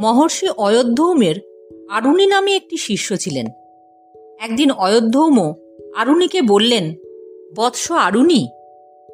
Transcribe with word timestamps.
মহর্ষি 0.00 0.48
অয়োধ্যৌমের 0.48 1.34
আরুণী 1.90 2.26
নামে 2.26 2.56
একটি 2.56 2.76
শিষ্য 2.76 3.16
ছিলেন। 3.16 3.46
একদিন 4.40 4.70
অয়োধ্যৌম 4.70 5.52
আরুণীকে 5.96 6.42
বললেন, 6.42 6.94
বৎস 7.56 7.92
আরুণী, 7.92 8.48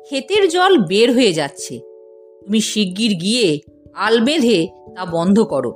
ক্ষেতের 0.04 0.48
জল 0.48 0.78
বের 0.78 1.12
হয়ে 1.12 1.32
যাচ্ছে। 1.32 1.78
তুমি 2.44 2.60
শিগগির 2.60 3.14
গিয়ে 3.14 3.60
আল 3.94 4.20
বেঁধে 4.20 4.68
তা 4.96 5.04
বন্ধ 5.04 5.40
করো। 5.40 5.70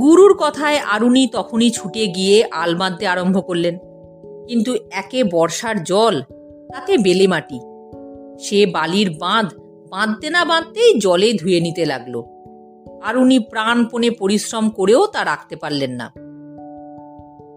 গুরুর 0.00 0.36
কথায় 0.40 0.78
আরুণী 0.78 1.26
তখনই 1.32 1.70
ছুটে 1.70 2.06
গিয়ে 2.06 2.44
আল 2.50 2.74
বাঁধতে 2.74 3.06
আরম্ভ 3.06 3.46
করলেন। 3.46 3.78
কিন্তু 4.48 4.74
একে 4.90 5.24
বর্ষার 5.24 5.84
জল, 5.84 6.22
তাতে 6.72 6.98
বেলে 6.98 7.26
মাটি। 7.26 7.60
সে 8.38 8.66
বালির 8.66 9.10
বাঁধ 9.10 9.46
বাঁধতে 9.90 10.30
না 10.30 10.44
বাঁধতেই 10.44 10.98
জলে 10.98 11.32
ধুয়ে 11.32 11.60
নিতে 11.60 11.86
লাগল। 11.86 12.33
আরুণী 13.04 13.38
প্রাণপণে 13.38 14.10
পরিশ্রম 14.10 14.70
করেও 14.70 15.06
তা 15.06 15.24
রাখতে 15.24 15.56
পারলেন 15.56 15.90
না। 15.90 16.12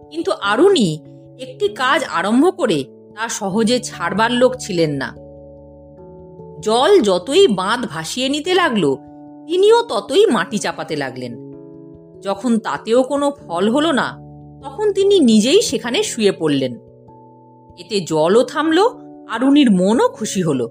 কিন্তু 0.10 0.32
আরুণী 0.32 1.00
একটি 1.40 1.68
কাজ 1.68 2.04
আরম্ভ 2.04 2.58
করে 2.58 2.84
তা 3.16 3.28
সহজে 3.28 3.80
ছাড়বার 3.80 4.32
লোক 4.32 4.56
ছিলেন 4.60 4.92
না। 4.92 5.16
জল 6.60 7.02
যতই 7.02 7.48
বাঁধ 7.48 7.86
ভাসিয়ে 7.86 8.30
নিতে 8.30 8.54
লাগল, 8.54 8.96
তিনিও 9.48 9.82
ততই 9.82 10.26
মাটি 10.26 10.58
চাপাতে 10.58 10.96
লাগলেন। 10.96 11.52
যখন 12.22 12.60
তাতেও 12.60 13.04
কোনো 13.04 13.32
ফল 13.32 13.70
হলো 13.70 13.92
না, 13.92 14.18
তখন 14.64 14.94
তিনি 14.94 15.20
নিজেই 15.20 15.62
সেখানে 15.62 16.04
শুয়ে 16.04 16.32
পড়লেন। 16.32 16.74
এতে 17.80 18.02
জলও 18.02 18.44
থামল, 18.44 18.80
আরুণীর 19.30 19.72
মনও 19.72 20.08
খুশি 20.08 20.42
হলো। 20.42 20.68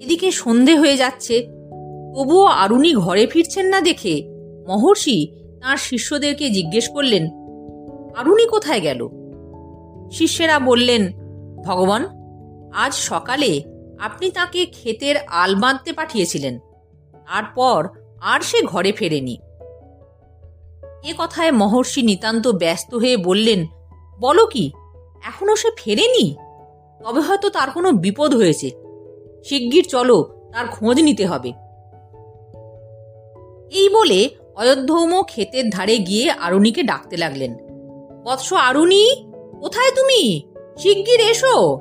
এদিকে 0.00 0.30
সন্ধে 0.30 0.76
হয়ে 0.76 0.96
যাচ্ছে 0.96 1.53
তবুও 2.14 2.44
আরুণী 2.44 2.94
ঘরে 2.94 3.26
ফিরছেন 3.26 3.66
না 3.66 3.80
দেখে 3.80 4.24
মহর্ষি 4.68 5.28
তার 5.62 5.76
শিষ্যদেরকে 5.76 6.50
জিজ্ঞেস 6.50 6.88
করলেন 6.88 7.28
আরুণী 8.16 8.46
কোথায় 8.46 8.80
গেল? 8.80 9.08
শিষ্যেরা 10.12 10.58
বললেন, 10.58 11.12
ভগবান, 11.64 12.06
আজ 12.74 12.94
সকালে 12.94 13.62
আপনি 14.00 14.30
তাকে 14.30 14.66
ক্ষেতের 14.66 15.16
আল 15.16 15.54
বাঁধতে 15.54 15.92
পাঠিয়েছিলেন। 15.92 16.58
তারপর 17.12 17.88
আর 18.20 18.40
সে 18.40 18.62
ঘরে 18.62 18.92
ফেরেনি। 18.92 19.38
এ 21.04 21.14
কথায় 21.18 21.52
মহর্ষি 21.52 22.02
নিতান্ত 22.02 22.48
ব্যস্ত 22.48 22.94
হয়ে 22.94 23.16
বললেন, 23.16 23.66
বলো 24.20 24.46
কি, 24.46 24.72
এখনও 25.24 25.56
সে 25.56 25.68
ফেরেনি? 25.76 26.36
তবে 27.04 27.20
হয়তো 27.20 27.48
তার 27.48 27.70
কোনো 27.70 27.92
বিপদ 27.92 28.34
হয়েছে। 28.34 28.70
শিগগির 29.44 29.84
চলো, 29.88 30.22
তার 30.52 30.66
খোঁজ 30.66 31.00
নিতে 31.00 31.26
হবে। 31.26 31.63
এই 33.70 33.88
বলে 33.88 34.28
অযোধ্যৌম 34.54 35.22
ক্ষেতের 35.22 35.70
ধারে 35.70 35.98
গিয়ে 35.98 36.30
আরুণীকে 36.30 36.82
ডাকতে 36.82 37.16
লাগলেন। 37.16 37.54
বৎস 38.24 38.52
আরুণী, 38.52 39.14
কোথায় 39.60 39.90
তুমি? 39.90 40.42
শিগগির 40.78 41.20
এসো। 41.20 41.76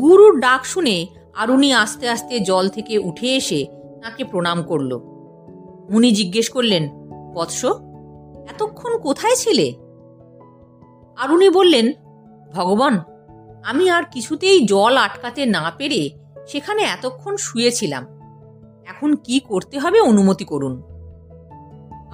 গুরুর 0.00 0.40
ডাক 0.40 0.64
শুনে 0.64 1.06
আরুণী 1.34 1.72
আস্তে 1.72 2.08
আস্তে 2.08 2.40
জল 2.40 2.68
থেকে 2.68 2.98
উঠে 2.98 3.36
এসে 3.36 3.66
তাকে 4.02 4.24
প্রণাম 4.24 4.62
করল। 4.62 4.98
মুনি 5.90 6.12
জিজ্ঞেস 6.12 6.50
করলেন, 6.50 6.88
বৎস, 7.34 7.64
এতক্ষণ 8.50 8.98
কোথায় 8.98 9.34
ছিলে? 9.34 9.74
আরুণী 11.16 11.50
বললেন, 11.50 11.92
ভগবান, 12.52 12.98
আমি 13.64 13.90
আর 13.90 14.02
কিছুতেই 14.12 14.66
জল 14.66 14.96
আটকাতে 14.96 15.46
না 15.46 15.72
পেরে 15.78 16.10
সেখানে 16.46 16.82
এতক্ষণ 16.82 17.36
শুয়েছিলাম। 17.36 18.21
এখন 18.88 19.14
কি 19.14 19.40
করতে 19.40 19.78
হবে 19.78 20.00
অনুমতি 20.00 20.44
করুন। 20.44 20.82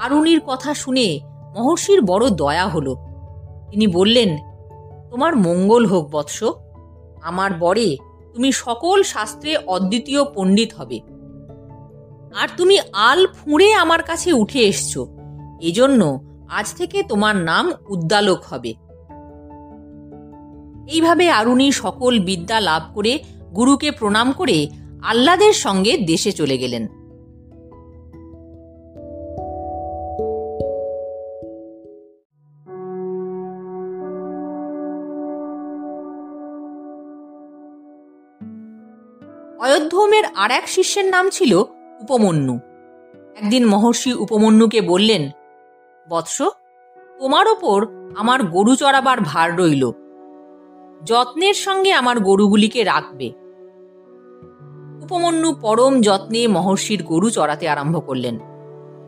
আরুণীর 0.01 0.41
কথা 0.47 0.75
শুনে 0.75 1.21
মহর্ষির 1.57 2.03
বড় 2.03 2.31
দয়া 2.31 2.69
হল। 2.69 2.95
তিনি 3.71 3.87
বললেন, 3.87 4.37
তোমার 5.11 5.37
মঙ্গল 5.37 5.87
হোক 5.87 6.09
বৎস। 6.11 6.45
আমার 7.23 7.51
বরে 7.55 7.97
তুমি 8.35 8.53
সকল 8.53 9.03
শাস্ত্রে 9.03 9.57
অদ্বিতীয় 9.57 10.25
পণ্ডিত 10.35 10.75
হবে। 10.75 11.01
আর 12.41 12.49
তুমি 12.57 12.79
আল 12.93 13.27
ফুঁড়ে 13.27 13.75
আমার 13.75 14.03
কাছে 14.03 14.33
উঠে 14.33 14.59
এসছো। 14.59 15.07
এজন্য 15.61 16.21
আজ 16.49 16.75
থেকে 16.75 17.03
তোমার 17.03 17.37
নাম 17.37 17.73
উদ্দালক 17.89 18.43
হবে। 18.45 18.75
এইভাবে 20.89 21.31
আরুণী 21.31 21.73
সকল 21.73 22.19
বিদ্যা 22.19 22.61
লাভ 22.61 22.83
করে 22.95 23.19
গুরুকে 23.57 23.91
প্রণাম 23.91 24.33
করে 24.33 24.69
আহ্লাদের 25.03 25.53
সঙ্গে 25.53 25.97
দেশে 25.97 26.33
চলে 26.33 26.59
গেলেন। 26.59 26.87
অয়োধ্যমের 39.61 40.25
আর 40.25 40.51
এক 40.51 40.69
শিষ্যের 40.69 41.05
নাম 41.05 41.31
ছিল 41.31 41.55
উপমন্যু। 42.01 42.59
একদিন 43.37 43.67
মহর্ষি 43.67 44.13
উপমন্যুকে 44.13 44.81
বললেন, 44.81 45.31
বৎস, 46.11 46.43
তোমার 47.19 47.49
ওপর 47.49 47.87
আমার 48.17 48.43
গরু 48.43 48.77
চড়াবার 48.77 49.21
ভার 49.21 49.57
রইল। 49.57 49.91
যত্নের 51.05 51.55
সঙ্গে 51.55 51.93
আমার 51.93 52.21
গরুগুলিকে 52.21 52.85
রাখবে। 52.85 53.48
উপমন্যু 55.09 55.51
পরম 55.61 55.95
যত্নে 56.01 56.43
মহর্ষির 56.47 57.03
গরু 57.03 57.31
চড়াতে 57.31 57.69
আরম্ভ 57.69 58.07
করলেন। 58.07 58.39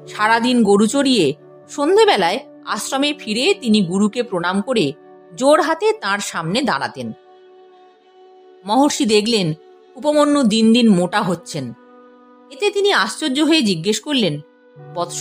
সারাদিন 0.09 0.63
গরু 0.63 0.87
চড়িয়ে 0.87 1.35
সন্ধেবেলায় 1.69 2.39
আশ্রমে 2.67 3.15
ফিরে 3.19 3.55
তিনি 3.55 3.83
গুরুকে 3.83 4.23
প্রণাম 4.23 4.61
করে 4.61 4.93
জোর 5.37 5.61
হাতে 5.61 5.93
তার 5.93 6.19
সামনে 6.19 6.63
দাঁড়াতেন। 6.63 7.13
মহর্ষি 8.65 9.05
দেখলেন, 9.05 9.55
উপমন্যু 9.97 10.43
দিন 10.43 10.73
দিন 10.73 10.87
মোটা 10.89 11.23
হচ্ছেন। 11.23 11.73
এতে 12.51 12.71
তিনি 12.71 12.93
আশ্চর্য 12.93 13.41
হয়ে 13.41 13.63
জিজ্ঞেস 13.63 14.01
করলেন, 14.01 14.41
বৎস, 14.95 15.21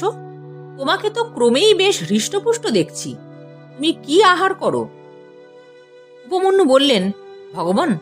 তোমাকে 0.77 1.09
তো 1.09 1.23
ক্রমেই 1.23 1.73
বেশ 1.73 2.03
হৃষ্টপুষ্ট 2.09 2.67
দেখছি। 2.67 3.15
তুমি 3.75 3.91
কি 3.91 4.23
আহার 4.23 4.53
করো? 4.53 4.87
উপমন্যু 6.25 6.63
বললেন, 6.65 7.11
ভগবান, 7.53 7.97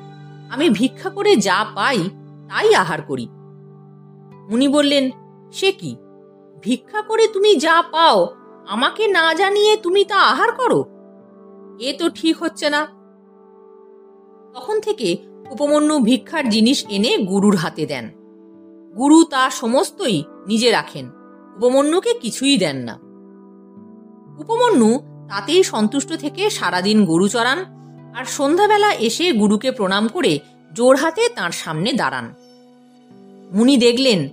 আমি 0.49 0.69
ভিক্ষা 0.69 1.09
করে 1.09 1.35
যা 1.35 1.66
পাই 1.75 2.09
তাই 2.50 2.69
আহার 2.75 3.02
করি। 3.02 3.25
মুনি 4.50 4.68
বললেন, 4.68 5.06
সে 5.53 5.69
কি? 5.72 5.91
ভিক্ষা 6.63 7.02
করে 7.02 7.25
তুমি 7.28 7.52
যা 7.56 7.78
পাও, 7.91 8.18
আমাকে 8.68 9.03
না 9.08 9.25
জানিয়ে 9.34 9.74
তুমি 9.78 10.02
তা 10.06 10.19
আহার 10.31 10.52
করো? 10.52 10.80
এ 11.80 11.90
তো 12.00 12.06
ঠিক 12.09 12.35
হচ্ছে 12.44 12.68
না। 12.69 12.81
তখন 14.53 14.75
থেকে 14.81 15.08
উপমন্যু 15.52 15.96
ভিক্ষার 16.00 16.46
জিনিস 16.50 16.80
এনে 16.90 17.12
গুরুর 17.18 17.56
হাতে 17.56 17.84
দেন। 17.85 18.06
গুরু 18.96 19.19
তা 19.24 19.44
সমস্তই 19.50 20.18
নিজে 20.47 20.69
রাখেন, 20.72 21.06
উপমন্যুকে 21.56 22.12
কিছুই 22.14 22.56
দেন 22.58 22.78
না। 22.78 22.96
উপমন্যু 24.40 24.90
তাতেই 25.29 25.62
সন্তুষ্ট 25.64 26.09
থেকে 26.14 26.44
সারাদিন 26.50 26.97
গরু 27.06 27.28
চড়ান, 27.28 27.59
আর 28.16 28.25
সন্ধ্যাবেলা 28.38 28.90
এসে 29.08 29.25
গুরুকে 29.31 29.69
প্রণাম 29.72 30.03
করে 30.08 30.34
জোর 30.77 30.95
হাতে 30.95 31.29
তাঁর 31.29 31.51
সামনে 31.51 31.93
দাঁড়ান। 31.93 32.33
মুনি 33.51 33.77
দেখলেন, 33.77 34.29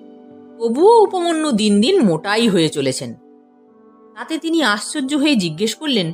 তবুও 0.59 1.03
উপমন্যু 1.03 1.53
দিন 1.53 1.81
দিন 1.81 2.03
মোটাই 2.05 2.49
হয়ে 2.49 2.69
চলেছেন। 2.69 3.15
তাতে 4.15 4.39
তিনি 4.39 4.63
আশ্চর্য 4.63 5.15
হয়ে 5.15 5.37
জিজ্ঞেস 5.37 5.75
করলেন, 5.75 6.13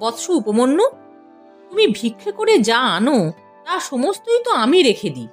বৎস 0.00 0.30
উপমন্যু, 0.30 0.84
তুমি 1.70 1.86
ভিক্ষে 1.86 2.30
করে 2.32 2.58
যা 2.58 2.78
আনো, 2.78 3.32
তা 3.64 3.80
সমস্তই 3.80 4.40
তো 4.44 4.50
আমি 4.50 4.82
রেখে 4.82 5.10
দিই। 5.10 5.28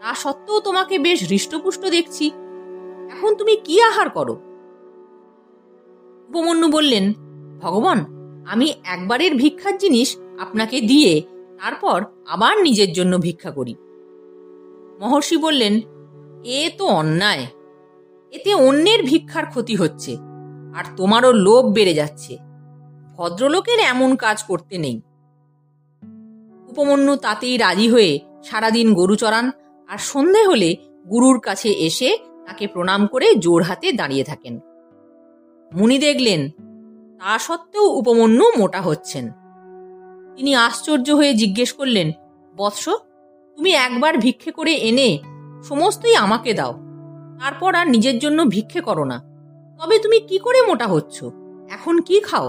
তা 0.00 0.14
সত্ত্বেও 0.14 0.60
তোমাকে 0.60 0.98
বেশ 0.98 1.28
হৃষ্টপুষ্ট 1.30 1.86
দেখছি। 1.86 2.30
এখন 3.10 3.34
তুমি 3.34 3.56
কি 3.56 3.82
আহার 3.82 4.10
করো? 4.10 4.34
উপমন্যু 6.28 6.68
বললেন, 6.68 7.12
ভগবান, 7.60 7.98
আমি 8.46 8.74
একবারের 8.84 9.34
ভিক্ষার 9.34 9.78
জিনিস 9.78 10.16
আপনাকে 10.38 10.80
দিয়ে 10.80 11.22
তারপর 11.60 12.04
আবার 12.26 12.62
নিজের 12.62 12.92
জন্য 12.92 13.18
ভিক্ষা 13.18 13.50
করি। 13.50 13.74
মহর্ষি 15.00 15.36
বললেন, 15.36 15.80
এ 16.44 16.70
তো 16.78 16.84
অন্যায়। 16.86 17.46
এতে 18.32 18.54
অন্যের 18.54 19.02
ভিক্ষার 19.02 19.46
ক্ষতি 19.46 19.76
হচ্ছে, 19.76 20.16
আর 20.74 20.84
তোমারও 20.96 21.32
লোভ 21.32 21.64
বেড়ে 21.72 21.94
যাচ্ছে। 21.94 22.38
ভদ্রলোকের 23.16 23.78
এমন 23.78 24.16
কাজ 24.16 24.42
করতে 24.42 24.78
নেই। 24.78 25.00
উপমন্যু 26.68 27.16
তাতেই 27.16 27.56
রাজি 27.56 27.88
হয়ে 27.88 28.18
সারাদিন 28.44 28.94
গরু 28.94 29.16
চড়ান 29.16 29.50
আর 29.88 29.98
সন্ধে 29.98 30.42
হলে 30.44 30.76
গুরুর 31.10 31.40
কাছে 31.40 31.70
এসে 31.70 32.18
তাকে 32.46 32.66
প্রণাম 32.66 33.06
করে 33.06 33.34
জোর 33.34 33.62
হাতে 33.62 33.92
দাঁড়িয়ে 33.92 34.24
থাকেন। 34.24 34.60
মুনি 35.72 35.98
দেখলেন, 35.98 36.40
তা 37.20 37.38
সত্ত্বেও 37.38 37.86
উপমন্যু 37.86 38.46
মোটা 38.58 38.80
হচ্ছেন। 38.80 39.24
তিনি 40.36 40.54
আশ্চর্য 40.54 41.10
হয়ে 41.10 41.34
জিজ্ঞেস 41.34 41.72
করলেন, 41.72 42.12
বৎস, 42.56 42.88
তুমি 43.56 43.70
একবার 43.70 44.18
ভিক্ষে 44.18 44.50
করে 44.50 44.72
এনে 44.74 45.18
সমস্তই 45.68 46.14
আমাকে 46.14 46.54
দাও। 46.54 46.72
তারপর 47.40 47.74
আর 47.74 47.86
নিজের 47.88 48.18
জন্য 48.18 48.44
ভিক্ষে 48.44 48.80
করো 48.80 49.04
না। 49.04 49.18
তবে 49.80 49.98
তুমি 49.98 50.20
কি 50.20 50.38
করে 50.38 50.62
মোটা 50.62 50.86
হচ্ছ? 50.86 51.24
এখন 51.70 52.00
কি 52.00 52.20
খাও? 52.20 52.48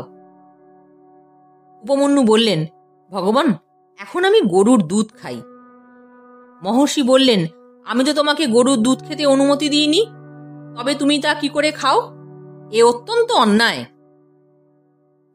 উপমন্যু 1.84 2.24
বললেন, 2.24 2.66
ভগবান, 3.12 3.54
এখন 4.00 4.26
আমি 4.26 4.42
গরুর 4.42 4.82
দুধ 4.82 5.08
খাই। 5.22 5.42
মহর্ষি 6.64 7.02
বললেন, 7.04 7.46
আমি 7.86 8.04
তো 8.04 8.14
তোমাকে 8.14 8.48
গরুর 8.48 8.78
দুধ 8.78 9.08
খেতে 9.08 9.26
অনুমতি 9.26 9.70
দিইনি। 9.70 10.06
তবে 10.78 10.96
তুমি 10.96 11.20
তা 11.20 11.34
কি 11.34 11.50
করে 11.50 11.72
খাও? 11.72 11.98
এ 12.72 12.84
অত্যন্ত 12.84 13.32
অন্যায়। 13.32 13.86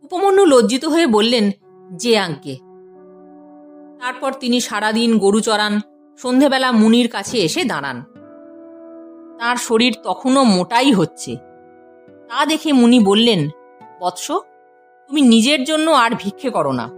উপমন্যু 0.03 0.45
লজ্জিত 0.45 0.85
হয়ে 0.85 1.07
বললেন 1.07 1.51
যে 1.90 2.19
আঙ্কে। 2.19 2.56
তারপর 4.00 4.32
তিনি 4.32 4.61
সারাদিন 4.61 5.19
গরু 5.19 5.40
চড়ান 5.40 5.81
সন্ধেবেলা 6.19 6.73
মুনির 6.73 7.08
কাছে 7.08 7.38
এসে 7.38 7.64
দাঁড়ান। 7.64 8.02
তার 9.38 9.56
শরীর 9.56 9.96
তখনও 10.02 10.44
মোটাই 10.44 10.93
হচ্ছে। 10.93 11.37
তা 12.29 12.46
দেখে 12.46 12.73
মুনি 12.73 13.00
বললেন, 13.00 13.49
বৎস, 14.00 14.31
তুমি 15.08 15.20
নিজের 15.20 15.64
জন্য 15.64 15.90
আর 15.90 16.11
ভিক্ষে 16.19 16.50
করো 16.50 16.73
না। 16.73 16.88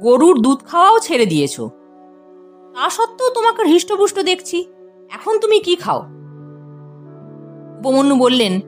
গরুর 0.00 0.38
দুধ 0.38 0.58
খাওয়াও 0.64 0.98
ছেড়ে 0.98 1.26
দিয়েছ। 1.26 1.60
তা 2.74 2.90
সত্ত্বেও 2.90 3.30
তোমাকে 3.30 3.62
হৃষ্টপুষ্ট 3.62 4.20
দেখছি। 4.20 4.66
এখন 5.14 5.38
তুমি 5.38 5.60
কি 5.60 5.76
খাও? 5.76 5.98
উপমন্যু 7.78 8.16
বললেন, 8.16 8.60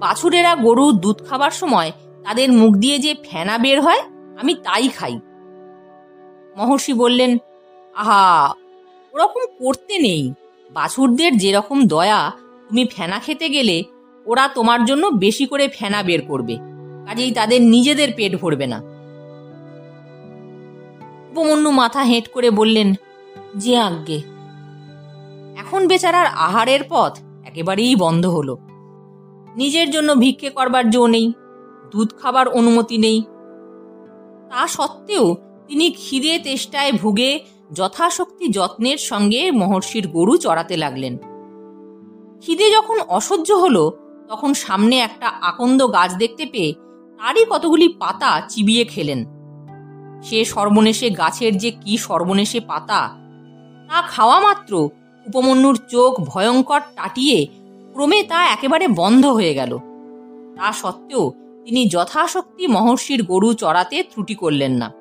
বাছুরেরা 0.00 0.56
গরুর 0.56 0.92
দুধ 0.92 1.28
খাবার 1.28 1.50
সময় 1.50 1.92
তাদের 2.24 2.52
মুখ 2.52 2.74
দিয়ে 2.74 2.98
যে 2.98 3.14
ফেনা 3.22 3.58
বের 3.58 3.80
হয় 3.80 4.00
আমি 4.40 4.54
তাই 4.54 4.88
খাই। 4.88 5.20
মহর্ষি 6.56 6.92
বললেন, 6.92 7.38
আহা, 7.94 8.54
ওরকম 9.12 9.42
করতে 9.58 9.98
নেই। 9.98 10.32
বাছুরদের 10.70 11.38
যেরকম 11.38 11.86
দয়া, 11.86 12.32
তুমি 12.68 12.84
ফেনা 12.84 13.18
খেতে 13.18 13.48
গেলে 13.48 13.82
ওরা 14.26 14.48
তোমার 14.48 14.84
জন্য 14.84 15.06
বেশি 15.06 15.46
করে 15.46 15.68
ফেনা 15.68 16.02
বের 16.02 16.22
করবে। 16.22 16.56
কাজেই 17.06 17.32
তাদের 17.32 17.62
নিজেদের 17.62 18.08
পেট 18.16 18.32
ভরবে 18.40 18.66
না। 18.66 18.78
উপমন্যু 21.30 21.70
মাথা 21.70 22.02
হেঁট 22.02 22.28
করে 22.28 22.50
বললেন, 22.50 22.94
যে 23.56 23.78
আজ্ঞে, 23.78 24.18
এখন 25.56 25.80
বেচারার 25.88 26.26
আহারের 26.26 26.82
পথ 26.88 27.18
একেবারেই 27.44 27.94
বন্ধ 27.96 28.26
হলো। 28.26 28.56
নিজের 29.56 29.90
জন্য 29.90 30.14
ভিক্ষে 30.14 30.50
করবার 30.50 30.90
জো 30.90 31.06
নেই, 31.06 31.32
দুধ 31.90 32.10
খাবার 32.22 32.48
অনুমতি 32.48 32.98
নেই 32.98 33.18
তা 34.50 34.66
সত্ত্বেও 34.66 35.36
তিনি 35.68 35.90
খিদে 35.90 36.38
তেষ্টায় 36.38 36.92
ভুগে 36.92 37.40
যথাশক্তি 37.72 38.48
যত্নের 38.48 38.98
সঙ্গে 38.98 39.50
মহর্ষির 39.50 40.08
গরু 40.08 40.36
চড়াতে 40.36 40.76
লাগলেন। 40.76 41.18
খিদে 42.40 42.70
যখন 42.70 43.00
অসহ্য 43.08 43.52
হলো, 43.52 43.92
তখন 44.28 44.54
সামনে 44.54 44.96
একটা 44.98 45.28
আকন্দ 45.40 45.92
গাছ 45.92 46.10
দেখতে 46.16 46.46
পেয়ে 46.46 46.74
তারই 47.18 47.44
কতগুলি 47.50 47.88
পাতা 47.88 48.30
চিবিয়ে 48.48 48.84
খেলেন। 48.84 49.24
সে 50.22 50.44
সর্বনেশে 50.44 51.10
গাছের 51.10 51.58
যে 51.58 51.70
কি 51.70 51.96
সর্বনেশে 51.96 52.60
পাতা, 52.60 53.00
তা 53.88 54.02
খাওয়া 54.02 54.40
মাত্র 54.40 54.88
উপমন্যুর 55.26 55.76
চোখ 55.90 56.20
ভয়ঙ্কর 56.20 56.80
টাটিয়ে 56.96 57.46
ক্রমে 57.92 58.22
তা 58.22 58.46
একেবারে 58.46 58.88
বন্ধ 58.88 59.26
হয়ে 59.26 59.54
গেল। 59.54 59.78
তা 60.56 60.72
সত্ত্বেও 60.72 61.32
তিনি 61.64 61.88
যথাশক্তি 61.88 62.66
মহর্ষির 62.66 63.22
গরু 63.22 63.54
চড়াতে 63.54 64.02
ত্রুটি 64.02 64.34
করলেন 64.34 64.72
না। 64.72 64.92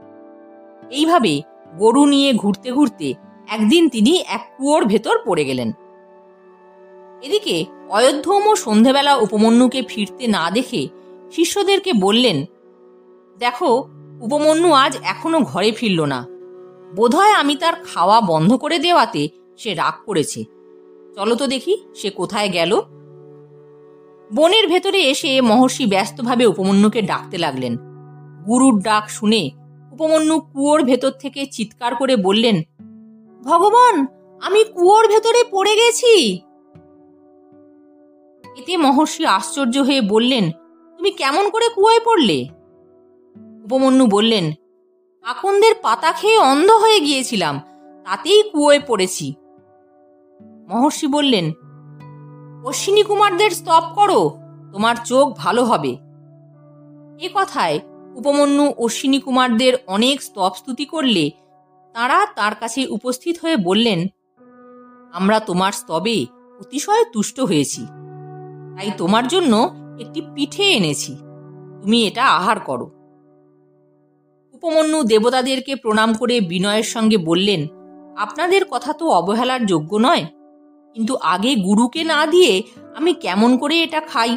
এইভাবে 0.89 1.41
গরু 1.77 2.05
নিয়ে 2.05 2.33
ঘুরতে 2.33 2.71
ঘুরতে 2.71 3.13
একদিন 3.47 3.89
তিনি 3.89 4.23
এক 4.27 4.43
কুয়োর 4.57 4.85
ভেতর 4.85 5.15
পড়ে 5.25 5.45
গেলেন। 5.45 5.71
এদিকে 7.21 7.65
অযোধ্যম 7.89 8.55
সন্ধেবেলা 8.55 9.15
উপমন্যুকে 9.15 9.81
ফিরতে 9.87 10.27
না 10.27 10.51
দেখে 10.51 10.87
শিষ্যদেরকে 11.31 11.93
বললেন, 11.93 12.45
দেখো, 13.39 13.89
উপমন্যু 14.21 14.71
আজ 14.73 14.97
এখনও 15.03 15.39
ঘরে 15.41 15.71
ফিরল 15.71 16.05
না। 16.05 16.25
বোধহয় 16.95 17.31
আমি 17.31 17.55
তার 17.55 17.73
খাওয়া 17.83 18.21
বন্ধ 18.21 18.53
করে 18.53 18.79
দেওয়াতে 18.79 19.29
সে 19.57 19.73
রাগ 19.73 19.93
করেছে। 20.05 20.43
চলো 21.15 21.35
তো 21.35 21.47
দেখি 21.47 21.77
সে 21.95 22.09
কোথায় 22.09 22.49
গেল। 22.49 22.81
বনের 24.33 24.67
ভেতরে 24.67 24.99
এসে 25.03 25.41
মহর্ষি 25.41 25.85
ব্যস্তভাবে 25.85 26.45
উপমন্যুকে 26.45 27.01
ডাকতে 27.01 27.37
লাগলেন। 27.37 27.77
গুরুর 28.45 28.75
ডাক 28.81 29.09
শুনে 29.09 29.49
উপমন্যু 29.91 30.39
কুয়োর 30.39 30.83
ভেতর 30.83 31.11
থেকে 31.11 31.45
চিৎকার 31.45 31.95
করে 31.95 32.15
বললেন, 32.17 32.57
ভগবান, 33.41 33.95
আমি 34.41 34.63
কুয়োর 34.63 35.07
ভেতরে 35.07 35.43
পড়ে 35.51 35.75
গেছি! 35.75 36.13
এতে 38.57 38.77
মহর্ষি 38.77 39.25
আশ্চর্য 39.25 39.77
হয়ে 39.77 40.01
বললেন, 40.01 40.51
তুমি 40.99 41.11
কেমন 41.11 41.49
করে 41.49 41.67
কুয়োয় 41.69 42.01
পড়লে? 42.05 42.47
উপমন্যু 43.63 44.05
বললেন, 44.07 44.45
আকন্দের 45.23 45.73
পাতা 45.81 46.11
খেয়ে 46.11 46.37
অন্ধ 46.37 46.69
হয়ে 46.71 46.99
গিয়েছিলাম, 46.99 47.55
তাতেই 48.05 48.41
কুয়োয় 48.51 48.79
পড়েছি। 48.87 49.33
মহর্ষি 50.67 51.07
বললেন 51.07 51.45
অশ্বিনী 52.63 53.03
কুমারদের 53.03 53.51
স্তব 53.51 53.83
করো, 53.95 54.21
তোমার 54.73 54.95
চোখ 55.05 55.25
ভালো 55.37 55.61
হবে। 55.65 55.91
এ 57.19 57.27
কথায় 57.33 57.79
উপমন্যু 58.15 58.65
অশ্বিনী 58.77 59.19
কুমারদের 59.19 59.73
অনেক 59.87 60.17
স্তব 60.21 60.51
স্তুতি 60.55 60.85
করলে 60.85 61.25
তারা 61.95 62.17
তার 62.35 62.53
কাছে 62.55 62.81
উপস্থিত 62.87 63.35
হয়ে 63.43 63.57
বললেন, 63.57 63.99
আমরা 65.13 65.37
তোমার 65.39 65.71
স্তবে 65.71 66.17
অতিশয় 66.59 67.03
তুষ্ট 67.13 67.37
হয়েছি। 67.39 67.81
তাই 68.75 68.91
তোমার 68.97 69.25
জন্য 69.27 69.53
একটি 69.99 70.19
পিঠে 70.35 70.65
এনেছি। 70.71 71.13
তুমি 71.81 71.97
এটা 72.07 72.23
আহার 72.25 72.59
করো। 72.59 72.87
উপমন্যু 74.53 74.99
দেবতাদেরকে 75.03 75.75
প্রণাম 75.75 76.09
করে 76.13 76.35
বিনয়ের 76.41 76.83
সঙ্গে 76.83 77.17
বললেন, 77.17 77.61
আপনাদের 78.17 78.63
কথা 78.65 78.91
তো 78.93 79.05
অবহেলার 79.09 79.61
যোগ্য 79.65 79.91
নয়। 79.97 80.25
কিন্তু 80.95 81.13
আগে 81.33 81.51
গুরুকে 81.55 82.01
না 82.03 82.19
দিয়ে 82.25 82.53
আমি 82.95 83.11
কেমন 83.13 83.51
করে 83.57 83.75
এটা 83.81 84.01
খাই? 84.01 84.31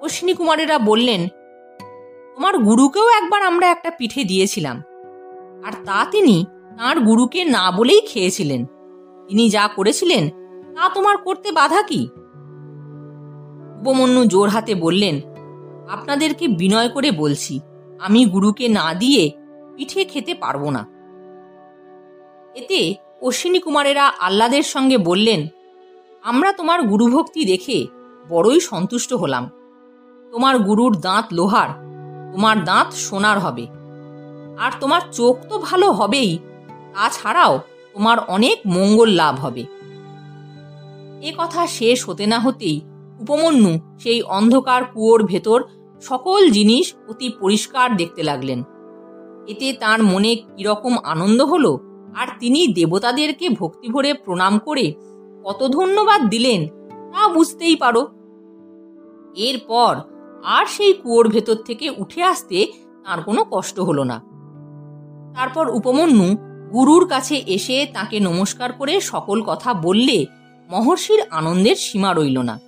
অশ্বিনী 0.00 0.32
কুমারেরা 0.34 0.76
বললেন, 0.78 1.22
তোমার 2.34 2.54
গুরুকেও 2.58 3.06
একবার 3.18 3.42
আমরা 3.42 3.66
একটা 3.70 3.90
পিঠে 3.98 4.22
দিয়েছিলাম, 4.24 4.76
আর 5.64 5.74
তা 5.84 5.98
তিনি 6.10 6.36
তাঁর 6.78 6.96
গুরুকে 7.00 7.40
না 7.56 7.64
বলেই 7.70 8.02
খেয়েছিলেন। 8.06 8.62
তিনি 9.28 9.44
যা 9.50 9.64
করেছিলেন, 9.76 10.24
তা 10.74 10.84
তোমার 10.94 11.16
করতে 11.16 11.48
বাধা 11.52 11.80
কি? 11.82 12.00
উপমন্যু 13.80 14.22
জোর 14.24 14.48
হাতে 14.48 14.72
বললেন, 14.74 15.16
আপনাদেরকে 15.90 16.44
বিনয় 16.60 16.88
করে 16.88 17.10
বলছি, 17.12 17.54
আমি 18.00 18.20
গুরুকে 18.24 18.66
না 18.68 18.86
দিয়ে 18.94 19.22
পিঠে 19.76 20.02
খেতে 20.04 20.32
পারব 20.34 20.62
না। 20.70 20.82
এতে 22.54 22.80
অশ্বিনী 23.22 23.58
কুমারেরা 23.58 24.04
আহ্লাদের 24.20 24.62
সঙ্গে 24.62 24.98
বললেন, 24.98 25.46
আমরা 26.22 26.52
তোমার 26.52 26.82
গুরুভক্তি 26.82 27.44
দেখে 27.44 27.86
বড়ই 28.28 28.60
সন্তুষ্ট 28.60 29.12
হলাম। 29.12 29.50
তোমার 30.32 30.58
গুরুর 30.58 30.96
দাঁত 30.96 31.26
লোহার, 31.32 31.68
তোমার 32.32 32.64
দাঁত 32.64 32.92
সোনার 32.92 33.38
হবে। 33.38 33.66
আর 34.58 34.72
তোমার 34.80 35.00
চোখ 35.12 35.36
তো 35.48 35.58
ভালো 35.58 35.92
হবেই, 35.92 36.38
তাছাড়াও 36.94 37.58
তোমার 37.94 38.18
অনেক 38.28 38.58
মঙ্গল 38.66 39.08
লাভ 39.08 39.40
হবে। 39.40 39.64
এ 41.22 41.32
কথা 41.38 41.66
শেষ 41.66 42.08
হতে 42.08 42.26
না 42.26 42.38
হতেই 42.38 42.80
উপমন্যু 43.20 43.72
সেই 43.98 44.22
অন্ধকার 44.22 44.84
কুয়োর 44.84 45.26
ভেতর 45.26 45.64
সকল 46.02 46.50
জিনিস 46.50 46.94
অতি 47.08 47.28
পরিষ্কার 47.40 47.96
দেখতে 47.96 48.22
লাগলেন। 48.22 48.62
এতে 49.48 49.72
তার 49.72 50.02
মনে 50.02 50.34
কীরকম 50.34 50.98
আনন্দ 51.04 51.42
হলো? 51.42 51.91
আর 52.16 52.26
তিনি 52.40 52.66
দেবতাদেরকে 52.66 53.48
ভক্তি 53.48 53.88
ভরে 53.88 54.14
প্রণাম 54.14 54.58
করে 54.58 54.94
কত 55.44 55.68
ধন্যবাদ 55.68 56.28
দিলেন, 56.28 56.66
তা 57.12 57.28
বুঝতেই 57.28 57.76
পারো। 57.76 58.08
এরপর 59.36 59.96
আর 60.44 60.66
সেই 60.66 60.92
কুয়োর 60.92 61.28
ভেতর 61.28 61.54
থেকে 61.54 61.90
উঠে 61.90 62.22
আসতে 62.22 62.66
তার 63.04 63.22
কোনো 63.22 63.44
কষ্ট 63.50 63.80
হলো 63.80 64.04
না। 64.04 64.22
তারপর 65.34 65.68
উপমন্যু 65.68 66.36
গুরুর 66.72 67.08
কাছে 67.08 67.42
এসে 67.46 67.86
তাকে 67.92 68.20
নমস্কার 68.20 68.72
করে 68.72 69.00
সকল 69.00 69.42
কথা 69.42 69.74
বললে 69.74 70.26
মহর্ষির 70.70 71.20
আনন্দের 71.30 71.76
সীমা 71.76 72.14
রইল 72.14 72.38
না। 72.38 72.60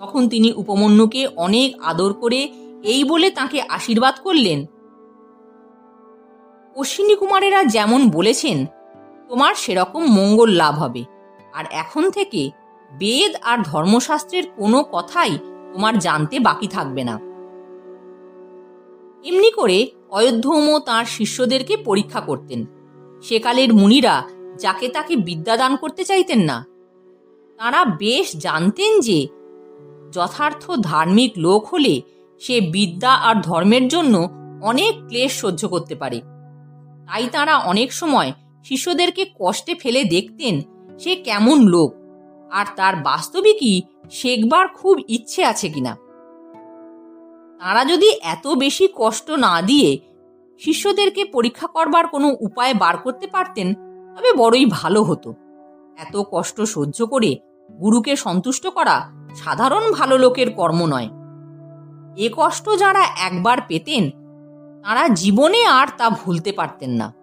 তখন 0.00 0.28
তিনি 0.28 0.52
উপমন্যুকে 0.52 1.26
অনেক 1.26 1.82
আদর 1.82 2.12
করে 2.12 2.48
এই 2.82 3.04
বলে 3.04 3.30
তাকে 3.30 3.62
আশীর্বাদ 3.68 4.14
করলেন 4.22 4.66
অশ্বিনী 6.76 7.14
কুমারেরা 7.14 7.64
যেমন 7.64 8.10
বলেছেন, 8.10 8.66
তোমার 9.28 9.54
সেরকম 9.54 10.06
মঙ্গল 10.06 10.50
লাভ 10.50 10.74
হবে। 10.74 11.04
আর 11.54 11.64
এখন 11.70 12.10
থেকে 12.10 12.50
বেদ 12.92 13.32
আর 13.42 13.58
ধর্মশাস্ত্রের 13.62 14.44
কোনো 14.56 14.84
কথাই 14.92 15.38
তোমার 15.72 15.98
জানতে 15.98 16.40
বাকি 16.40 16.66
থাকবে 16.66 17.04
না। 17.04 17.16
এমনি 19.24 19.50
করে 19.50 19.86
অযোধ্যম 20.10 20.78
তাঁর 20.78 21.04
শিষ্যদেরকে 21.04 21.76
পরীক্ষা 21.76 22.20
করতেন। 22.20 22.66
সেকালের 23.22 23.74
মুনিরা 23.74 24.22
যাকে 24.58 24.88
তাকে 24.88 25.16
বিদ্যা 25.16 25.56
দান 25.56 25.76
করতে 25.76 26.04
চাইতেন 26.04 26.38
না। 26.38 26.66
তাঁরা 27.56 27.84
বেশ 27.84 28.36
জানতেন 28.36 29.00
যে 29.00 29.26
যথার্থ 30.12 30.70
ধার্মিক 30.80 31.32
লোক 31.36 31.66
হলে 31.66 32.00
সে 32.38 32.60
বিদ্যা 32.60 33.12
আর 33.14 33.42
ধর্মের 33.42 33.88
জন্য 33.88 34.28
অনেক 34.62 34.92
ক্লেশ 35.08 35.32
সহ্য 35.32 35.68
করতে 35.68 35.94
পারে। 35.94 36.31
তাই 37.12 37.28
তারা 37.32 37.58
অনেক 37.58 37.92
সময় 37.92 38.32
শিষ্যদেরকে 38.64 39.26
কষ্টে 39.40 39.74
ফেলে 39.74 40.04
দেখতেন 40.04 40.60
সে 40.98 41.16
কেমন 41.16 41.62
লোক। 41.66 41.94
আর 42.50 42.66
তার 42.76 42.96
বাস্তবিকই 42.96 43.82
শেখবার 44.10 44.68
খুব 44.68 44.98
ইচ্ছে 45.08 45.44
আছে 45.44 45.68
কিনা। 45.68 45.96
তারা 47.60 47.84
যদি 47.84 48.18
এত 48.22 48.46
বেশি 48.46 48.88
কষ্ট 48.94 49.30
না 49.30 49.62
দিয়ে 49.62 49.98
শিষ্যদেরকে 50.60 51.24
পরীক্ষা 51.24 51.66
করবার 51.66 52.06
কোনো 52.06 52.36
উপায় 52.40 52.74
বার 52.74 52.96
করতে 52.96 53.26
পারতেন, 53.26 53.74
তবে 54.16 54.32
বড়ই 54.32 54.66
ভালো 54.66 55.02
হতো। 55.02 55.34
এত 55.98 56.22
কষ্ট 56.30 56.60
সহ্য 56.60 57.06
করে 57.06 57.36
গুরুকে 57.80 58.16
সন্তুষ্ট 58.16 58.66
করা 58.66 59.12
সাধারণ 59.36 59.92
ভালো 59.92 60.18
লোকের 60.18 60.50
কর্ম 60.50 60.86
নয়। 60.86 61.08
এ 62.16 62.30
কষ্ট 62.36 62.70
যারা 62.78 63.02
একবার 63.20 63.58
পেতেন 63.68 64.10
তারা 64.84 65.08
জীবনে 65.08 65.60
আর 65.64 65.88
তা 65.98 66.10
ভুলতে 66.10 66.52
পারতেন 66.52 66.90
না। 66.90 67.21